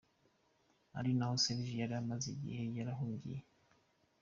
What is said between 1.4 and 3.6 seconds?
Serge yari amaze igihe yarahungiye.